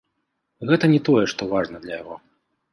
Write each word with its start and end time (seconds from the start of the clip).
Гэта 0.69 0.89
не 0.95 0.97
тое, 1.11 1.23
што 1.35 1.51
важна 1.53 1.77
для 1.87 1.93
яго. 2.03 2.21